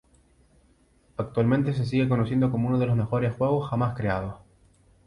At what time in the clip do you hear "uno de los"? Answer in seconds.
2.69-2.95